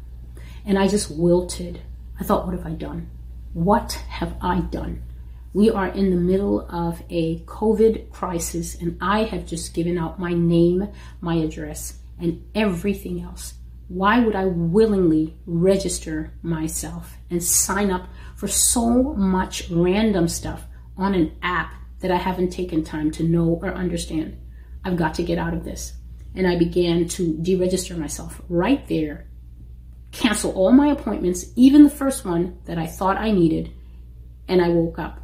And 0.65 0.79
I 0.79 0.87
just 0.87 1.11
wilted. 1.11 1.81
I 2.19 2.23
thought, 2.23 2.45
what 2.45 2.55
have 2.55 2.65
I 2.65 2.71
done? 2.71 3.09
What 3.53 3.93
have 4.07 4.35
I 4.41 4.61
done? 4.61 5.03
We 5.53 5.69
are 5.69 5.87
in 5.87 6.09
the 6.09 6.15
middle 6.15 6.61
of 6.69 7.03
a 7.09 7.39
COVID 7.41 8.09
crisis, 8.09 8.73
and 8.73 8.97
I 8.99 9.25
have 9.25 9.45
just 9.45 9.75
given 9.75 9.97
out 9.99 10.19
my 10.19 10.33
name, 10.33 10.89
my 11.21 11.35
address, 11.35 11.99
and 12.19 12.43
everything 12.55 13.21
else. 13.21 13.55
Why 13.87 14.19
would 14.19 14.35
I 14.35 14.45
willingly 14.45 15.37
register 15.45 16.33
myself 16.41 17.17
and 17.29 17.43
sign 17.43 17.91
up 17.91 18.07
for 18.35 18.47
so 18.47 19.13
much 19.13 19.69
random 19.69 20.27
stuff 20.27 20.65
on 20.97 21.13
an 21.13 21.35
app 21.43 21.73
that 21.99 22.09
I 22.09 22.17
haven't 22.17 22.49
taken 22.49 22.83
time 22.83 23.11
to 23.11 23.23
know 23.23 23.59
or 23.61 23.73
understand? 23.73 24.37
I've 24.83 24.97
got 24.97 25.13
to 25.15 25.23
get 25.23 25.37
out 25.37 25.53
of 25.53 25.63
this. 25.63 25.93
And 26.33 26.47
I 26.47 26.57
began 26.57 27.07
to 27.09 27.33
deregister 27.33 27.95
myself 27.95 28.41
right 28.49 28.87
there 28.87 29.27
cancel 30.13 30.51
all 30.51 30.71
my 30.71 30.87
appointments, 30.87 31.47
even 31.55 31.83
the 31.83 31.89
first 31.89 32.23
one 32.23 32.57
that 32.65 32.77
I 32.77 32.87
thought 32.87 33.17
I 33.17 33.31
needed, 33.31 33.73
and 34.47 34.61
I 34.61 34.69
woke 34.69 34.99
up. 34.99 35.19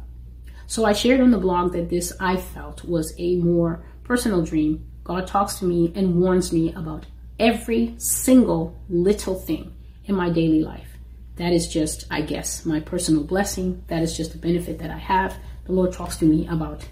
So 0.66 0.84
I 0.84 0.92
shared 0.92 1.20
on 1.20 1.30
the 1.30 1.38
blog 1.38 1.72
that 1.72 1.88
this 1.88 2.12
I 2.20 2.36
felt 2.36 2.84
was 2.84 3.14
a 3.18 3.36
more 3.36 3.84
personal 4.04 4.42
dream. 4.42 4.86
God 5.04 5.26
talks 5.26 5.58
to 5.60 5.64
me 5.64 5.92
and 5.94 6.20
warns 6.20 6.52
me 6.52 6.72
about 6.74 7.06
every 7.38 7.94
single 7.98 8.78
little 8.88 9.36
thing 9.36 9.74
in 10.04 10.14
my 10.14 10.28
daily 10.28 10.62
life. 10.62 10.88
That 11.36 11.52
is 11.52 11.68
just, 11.68 12.06
I 12.10 12.20
guess, 12.20 12.66
my 12.66 12.80
personal 12.80 13.24
blessing. 13.24 13.82
That 13.86 14.02
is 14.02 14.16
just 14.16 14.34
a 14.34 14.38
benefit 14.38 14.78
that 14.80 14.90
I 14.90 14.98
have. 14.98 15.36
The 15.64 15.72
Lord 15.72 15.92
talks 15.92 16.16
to 16.18 16.24
me 16.24 16.46
about 16.48 16.86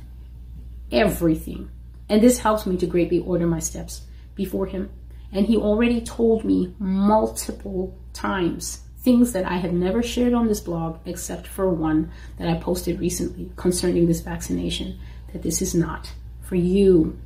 everything. 0.91 1.71
And 2.09 2.23
this 2.23 2.39
helps 2.39 2.65
me 2.65 2.77
to 2.79 2.87
greatly 2.87 3.19
order 3.19 3.47
my 3.47 3.59
steps 3.59 4.03
before 4.35 4.67
Him 4.67 4.91
and 5.33 5.47
he 5.47 5.57
already 5.57 6.01
told 6.01 6.45
me 6.45 6.75
multiple 6.79 7.99
times 8.13 8.81
things 8.99 9.33
that 9.33 9.45
I 9.45 9.57
have 9.57 9.73
never 9.73 10.03
shared 10.03 10.35
on 10.35 10.49
this 10.49 10.61
blog 10.61 10.99
except 11.07 11.47
for 11.47 11.69
one 11.71 12.11
that 12.39 12.49
I 12.49 12.59
posted 12.59 13.01
recently 13.01 13.51
concerning 13.57 14.07
this 14.07 14.21
vaccination 14.21 14.99
that 15.33 15.43
this 15.43 15.63
is 15.63 15.75
not 15.75 16.13
for 16.43 16.57
you. 16.57 17.19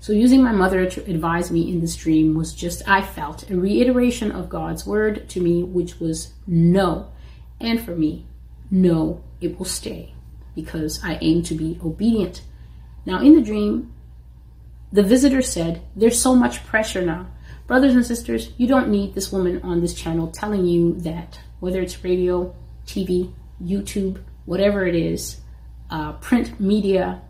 So, 0.00 0.12
using 0.12 0.42
my 0.42 0.52
mother 0.52 0.88
to 0.88 1.10
advise 1.10 1.50
me 1.50 1.70
in 1.70 1.80
this 1.80 1.94
dream 1.94 2.34
was 2.34 2.54
just, 2.54 2.88
I 2.88 3.02
felt, 3.02 3.48
a 3.50 3.56
reiteration 3.56 4.32
of 4.32 4.48
God's 4.48 4.84
word 4.84 5.28
to 5.30 5.40
me, 5.40 5.62
which 5.62 6.00
was 6.00 6.32
no. 6.46 7.12
And 7.60 7.80
for 7.80 7.94
me, 7.94 8.26
no, 8.70 9.22
it 9.40 9.58
will 9.58 9.66
stay 9.66 10.14
because 10.54 11.00
I 11.04 11.18
aim 11.20 11.42
to 11.44 11.54
be 11.54 11.78
obedient. 11.84 12.42
Now, 13.06 13.20
in 13.20 13.34
the 13.34 13.42
dream, 13.42 13.91
the 14.92 15.02
visitor 15.02 15.42
said, 15.42 15.82
There's 15.96 16.20
so 16.20 16.34
much 16.34 16.64
pressure 16.66 17.02
now. 17.02 17.26
Brothers 17.66 17.94
and 17.94 18.04
sisters, 18.04 18.52
you 18.58 18.66
don't 18.66 18.90
need 18.90 19.14
this 19.14 19.32
woman 19.32 19.60
on 19.62 19.80
this 19.80 19.94
channel 19.94 20.28
telling 20.28 20.66
you 20.66 20.94
that 21.00 21.40
whether 21.60 21.80
it's 21.80 22.04
radio, 22.04 22.54
TV, 22.86 23.32
YouTube, 23.62 24.22
whatever 24.44 24.86
it 24.86 24.94
is, 24.94 25.40
uh, 25.90 26.12
print 26.14 26.60
media, 26.60 27.22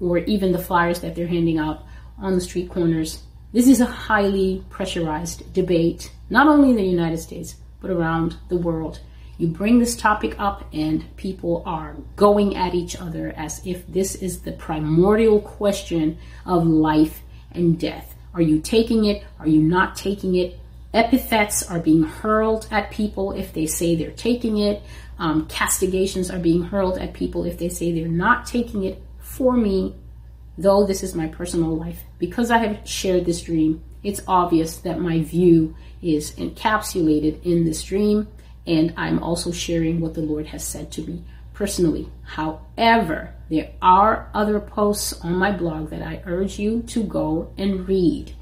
or 0.00 0.18
even 0.18 0.52
the 0.52 0.58
flyers 0.58 1.00
that 1.00 1.14
they're 1.14 1.26
handing 1.26 1.58
out 1.58 1.84
on 2.18 2.34
the 2.34 2.40
street 2.40 2.68
corners. 2.68 3.22
This 3.52 3.66
is 3.66 3.80
a 3.80 3.86
highly 3.86 4.64
pressurized 4.68 5.52
debate, 5.54 6.10
not 6.28 6.46
only 6.46 6.70
in 6.70 6.76
the 6.76 6.84
United 6.84 7.18
States, 7.18 7.56
but 7.80 7.90
around 7.90 8.36
the 8.48 8.56
world. 8.56 9.00
You 9.38 9.46
bring 9.46 9.78
this 9.78 9.96
topic 9.96 10.34
up, 10.40 10.66
and 10.72 11.16
people 11.16 11.62
are 11.64 11.94
going 12.16 12.56
at 12.56 12.74
each 12.74 13.00
other 13.00 13.32
as 13.36 13.64
if 13.64 13.86
this 13.86 14.16
is 14.16 14.40
the 14.40 14.50
primordial 14.50 15.40
question 15.40 16.18
of 16.44 16.66
life 16.66 17.22
and 17.52 17.78
death. 17.78 18.16
Are 18.34 18.42
you 18.42 18.60
taking 18.60 19.04
it? 19.04 19.22
Are 19.38 19.46
you 19.46 19.62
not 19.62 19.94
taking 19.94 20.34
it? 20.34 20.58
Epithets 20.92 21.62
are 21.70 21.78
being 21.78 22.02
hurled 22.02 22.66
at 22.72 22.90
people 22.90 23.30
if 23.30 23.52
they 23.52 23.66
say 23.66 23.94
they're 23.94 24.10
taking 24.10 24.58
it. 24.58 24.82
Um, 25.20 25.46
castigations 25.46 26.32
are 26.32 26.38
being 26.40 26.62
hurled 26.62 26.98
at 26.98 27.12
people 27.12 27.44
if 27.44 27.58
they 27.58 27.68
say 27.68 27.92
they're 27.92 28.08
not 28.08 28.44
taking 28.44 28.82
it. 28.82 29.00
For 29.20 29.56
me, 29.56 29.94
though 30.56 30.84
this 30.84 31.04
is 31.04 31.14
my 31.14 31.28
personal 31.28 31.76
life, 31.76 32.02
because 32.18 32.50
I 32.50 32.58
have 32.58 32.88
shared 32.88 33.24
this 33.24 33.42
dream, 33.42 33.84
it's 34.02 34.20
obvious 34.26 34.78
that 34.78 34.98
my 34.98 35.22
view 35.22 35.76
is 36.02 36.32
encapsulated 36.32 37.44
in 37.44 37.64
this 37.64 37.84
dream 37.84 38.26
and 38.68 38.92
I'm 38.98 39.22
also 39.22 39.50
sharing 39.50 39.98
what 39.98 40.14
the 40.14 40.20
Lord 40.20 40.46
has 40.48 40.62
said 40.62 40.92
to 40.92 41.02
me 41.02 41.24
personally. 41.54 42.08
However, 42.22 43.34
there 43.48 43.70
are 43.80 44.30
other 44.34 44.60
posts 44.60 45.14
on 45.24 45.34
my 45.34 45.50
blog 45.50 45.90
that 45.90 46.02
I 46.02 46.22
urge 46.26 46.58
you 46.58 46.82
to 46.82 47.02
go 47.02 47.52
and 47.56 47.88
read. 47.88 48.34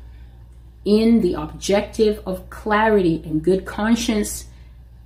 In 0.84 1.20
the 1.20 1.34
objective 1.34 2.20
of 2.26 2.50
clarity 2.50 3.22
and 3.24 3.42
good 3.42 3.64
conscience, 3.64 4.46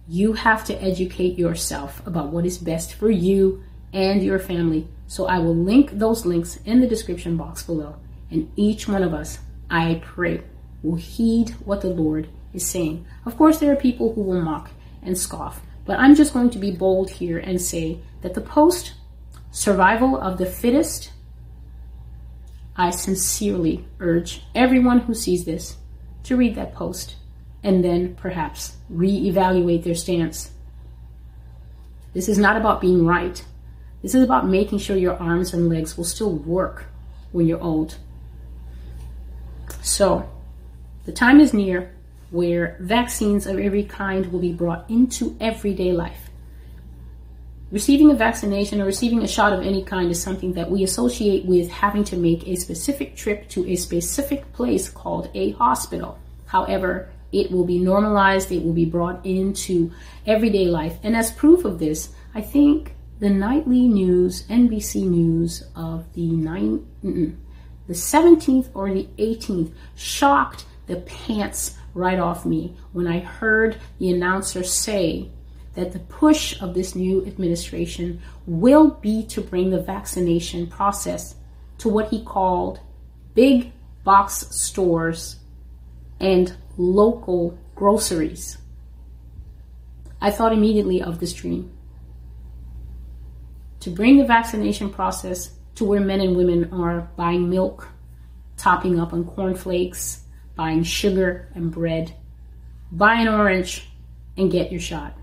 you 0.08 0.32
have 0.32 0.64
to 0.64 0.82
educate 0.82 1.38
yourself 1.38 2.04
about 2.06 2.30
what 2.30 2.46
is 2.46 2.58
best 2.58 2.94
for 2.94 3.10
you 3.10 3.62
and 3.92 4.22
your 4.22 4.38
family. 4.38 4.88
So 5.06 5.26
I 5.26 5.38
will 5.38 5.54
link 5.54 5.90
those 5.92 6.26
links 6.26 6.56
in 6.64 6.80
the 6.80 6.88
description 6.88 7.36
box 7.36 7.62
below. 7.62 7.96
And 8.30 8.50
each 8.56 8.88
one 8.88 9.02
of 9.02 9.12
us, 9.12 9.38
I 9.70 10.02
pray, 10.02 10.42
will 10.82 10.96
heed 10.96 11.50
what 11.64 11.82
the 11.82 11.90
Lord 11.90 12.28
is 12.52 12.66
saying. 12.66 13.06
Of 13.26 13.36
course, 13.36 13.58
there 13.58 13.72
are 13.72 13.76
people 13.76 14.14
who 14.14 14.22
will 14.22 14.40
mock 14.40 14.70
and 15.02 15.16
scoff. 15.16 15.60
But 15.84 15.98
I'm 15.98 16.14
just 16.14 16.32
going 16.32 16.50
to 16.50 16.58
be 16.58 16.70
bold 16.70 17.10
here 17.10 17.38
and 17.38 17.60
say 17.60 18.00
that 18.22 18.34
the 18.34 18.40
post 18.40 18.94
survival 19.50 20.16
of 20.16 20.38
the 20.38 20.46
fittest, 20.46 21.12
I 22.76 22.90
sincerely 22.90 23.84
urge 23.98 24.42
everyone 24.54 25.00
who 25.00 25.14
sees 25.14 25.44
this 25.44 25.76
to 26.24 26.36
read 26.36 26.54
that 26.54 26.74
post 26.74 27.16
and 27.62 27.84
then 27.84 28.14
perhaps 28.14 28.76
reevaluate 28.92 29.84
their 29.84 29.94
stance. 29.94 30.50
This 32.12 32.28
is 32.28 32.38
not 32.38 32.56
about 32.56 32.80
being 32.80 33.06
right. 33.06 33.44
This 34.02 34.14
is 34.14 34.22
about 34.22 34.46
making 34.46 34.78
sure 34.78 34.96
your 34.96 35.16
arms 35.16 35.52
and 35.52 35.68
legs 35.68 35.96
will 35.96 36.04
still 36.04 36.32
work 36.32 36.86
when 37.32 37.46
you're 37.46 37.60
old. 37.60 37.98
So, 39.82 40.28
the 41.04 41.12
time 41.12 41.40
is 41.40 41.54
near 41.54 41.92
where 42.30 42.76
vaccines 42.80 43.46
of 43.46 43.58
every 43.58 43.84
kind 43.84 44.32
will 44.32 44.40
be 44.40 44.52
brought 44.52 44.88
into 44.88 45.36
everyday 45.40 45.92
life. 45.92 46.30
Receiving 47.70 48.10
a 48.10 48.14
vaccination 48.14 48.80
or 48.80 48.84
receiving 48.84 49.22
a 49.22 49.28
shot 49.28 49.52
of 49.52 49.60
any 49.60 49.84
kind 49.84 50.10
is 50.10 50.20
something 50.20 50.54
that 50.54 50.70
we 50.70 50.82
associate 50.82 51.44
with 51.44 51.70
having 51.70 52.02
to 52.04 52.16
make 52.16 52.46
a 52.48 52.56
specific 52.56 53.14
trip 53.14 53.48
to 53.50 53.64
a 53.68 53.76
specific 53.76 54.52
place 54.52 54.88
called 54.88 55.30
a 55.34 55.52
hospital. 55.52 56.18
However, 56.46 57.10
it 57.30 57.52
will 57.52 57.64
be 57.64 57.78
normalized, 57.78 58.50
it 58.50 58.64
will 58.64 58.72
be 58.72 58.84
brought 58.84 59.24
into 59.24 59.92
everyday 60.26 60.66
life. 60.66 60.98
And 61.04 61.14
as 61.14 61.30
proof 61.30 61.64
of 61.64 61.78
this, 61.78 62.10
I 62.34 62.40
think 62.40 62.96
the 63.20 63.30
nightly 63.30 63.86
news, 63.86 64.48
NBC 64.48 65.06
News 65.06 65.62
of 65.76 66.12
the 66.14 66.26
nine, 66.26 66.86
the 67.02 67.94
17th 67.94 68.70
or 68.74 68.92
the 68.92 69.08
18th 69.18 69.72
shocked 69.94 70.64
the 70.86 70.96
pants 70.96 71.76
right 71.94 72.18
off 72.18 72.46
me 72.46 72.76
when 72.92 73.06
I 73.06 73.20
heard 73.20 73.78
the 73.98 74.10
announcer 74.10 74.62
say 74.62 75.30
that 75.74 75.92
the 75.92 75.98
push 75.98 76.60
of 76.60 76.74
this 76.74 76.94
new 76.94 77.24
administration 77.26 78.20
will 78.46 78.90
be 78.90 79.24
to 79.26 79.40
bring 79.40 79.70
the 79.70 79.80
vaccination 79.80 80.66
process 80.66 81.34
to 81.78 81.88
what 81.88 82.10
he 82.10 82.24
called 82.24 82.80
big 83.34 83.72
box 84.04 84.46
stores 84.50 85.36
and 86.18 86.54
local 86.76 87.58
groceries. 87.74 88.58
I 90.20 90.30
thought 90.30 90.52
immediately 90.52 91.00
of 91.00 91.18
this 91.18 91.32
dream. 91.32 91.72
To 93.80 93.90
bring 93.90 94.18
the 94.18 94.26
vaccination 94.26 94.90
process 94.90 95.52
to 95.76 95.84
where 95.84 96.00
men 96.00 96.20
and 96.20 96.36
women 96.36 96.70
are 96.72 97.08
buying 97.16 97.48
milk, 97.48 97.88
topping 98.58 99.00
up 99.00 99.14
on 99.14 99.24
cornflakes, 99.24 100.24
buying 100.60 100.82
sugar 100.82 101.48
and 101.54 101.70
bread, 101.70 102.14
buy 102.92 103.14
an 103.14 103.28
orange 103.28 103.88
and 104.36 104.52
get 104.52 104.70
your 104.70 104.78
shot. 104.78 105.16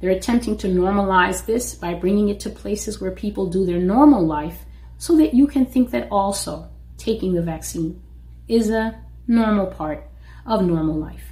They're 0.00 0.10
attempting 0.10 0.56
to 0.58 0.66
normalize 0.66 1.46
this 1.46 1.76
by 1.76 1.94
bringing 1.94 2.28
it 2.28 2.40
to 2.40 2.50
places 2.50 3.00
where 3.00 3.12
people 3.12 3.46
do 3.46 3.64
their 3.64 3.78
normal 3.78 4.26
life 4.26 4.64
so 4.98 5.16
that 5.18 5.32
you 5.32 5.46
can 5.46 5.64
think 5.64 5.92
that 5.92 6.08
also 6.10 6.68
taking 6.98 7.34
the 7.34 7.42
vaccine 7.42 8.02
is 8.48 8.68
a 8.68 9.00
normal 9.28 9.68
part 9.68 10.02
of 10.44 10.66
normal 10.66 10.96
life. 10.96 11.26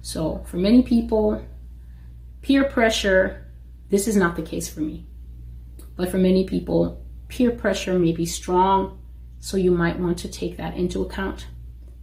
So, 0.00 0.44
for 0.46 0.56
many 0.56 0.82
people, 0.82 1.44
peer 2.40 2.64
pressure, 2.64 3.44
this 3.90 4.08
is 4.08 4.16
not 4.16 4.36
the 4.36 4.48
case 4.50 4.66
for 4.66 4.80
me. 4.80 5.04
But 5.94 6.10
for 6.10 6.16
many 6.16 6.46
people, 6.46 7.04
peer 7.28 7.50
pressure 7.50 7.98
may 7.98 8.12
be 8.12 8.24
strong, 8.24 8.98
so 9.40 9.58
you 9.58 9.72
might 9.72 10.00
want 10.00 10.16
to 10.20 10.28
take 10.28 10.56
that 10.56 10.74
into 10.74 11.02
account. 11.02 11.48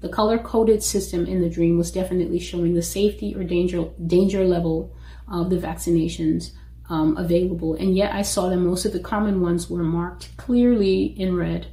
The 0.03 0.10
color 0.10 0.38
coded 0.38 0.83
system 0.83 1.25
in 1.25 1.39
the 1.39 1.50
dream 1.50 1.77
was 1.77 1.89
definitely 1.89 2.38
showing 2.38 2.74
the 2.74 2.81
safety 2.81 3.33
or 3.33 3.45
danger 3.45 3.86
danger 4.05 4.43
level 4.43 4.93
of 5.29 5.50
the 5.50 5.55
vaccinations 5.55 6.51
um, 6.89 7.15
available, 7.15 7.75
and 7.75 7.95
yet 7.95 8.13
I 8.13 8.22
saw 8.22 8.50
that 8.50 8.57
most 8.57 8.83
of 8.83 8.91
the 8.91 9.00
common 9.00 9.39
ones 9.39 9.69
were 9.69 9.81
marked 9.81 10.36
clearly 10.36 11.05
in 11.05 11.38
red. 11.38 11.67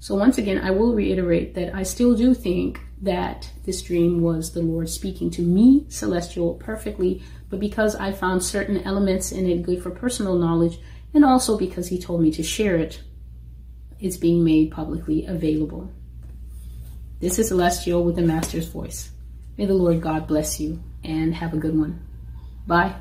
So 0.00 0.16
once 0.16 0.36
again, 0.36 0.58
I 0.58 0.72
will 0.72 0.94
reiterate 0.94 1.54
that 1.54 1.72
I 1.72 1.84
still 1.84 2.16
do 2.16 2.34
think 2.34 2.80
that 3.02 3.52
this 3.64 3.82
dream 3.82 4.20
was 4.20 4.52
the 4.52 4.60
Lord 4.60 4.88
speaking 4.88 5.30
to 5.30 5.42
me, 5.42 5.86
celestial, 5.88 6.54
perfectly, 6.54 7.22
but 7.50 7.60
because 7.60 7.94
I 7.94 8.10
found 8.10 8.42
certain 8.42 8.78
elements 8.78 9.30
in 9.30 9.46
it 9.46 9.62
good 9.62 9.80
for 9.80 9.92
personal 9.92 10.36
knowledge, 10.36 10.80
and 11.14 11.24
also 11.24 11.56
because 11.56 11.86
He 11.86 12.00
told 12.00 12.20
me 12.20 12.32
to 12.32 12.42
share 12.42 12.74
it, 12.74 13.00
it's 14.00 14.16
being 14.16 14.42
made 14.42 14.72
publicly 14.72 15.24
available. 15.24 15.92
This 17.24 17.38
is 17.38 17.48
Celestial 17.48 18.04
with 18.04 18.16
the 18.16 18.20
Master's 18.20 18.68
Voice. 18.68 19.10
May 19.56 19.64
the 19.64 19.72
Lord 19.72 20.02
God 20.02 20.26
bless 20.26 20.60
you 20.60 20.82
and 21.02 21.34
have 21.34 21.54
a 21.54 21.56
good 21.56 21.74
one. 21.74 22.06
Bye. 22.66 22.96